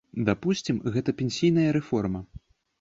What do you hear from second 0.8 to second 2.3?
гэта пенсійная рэформа.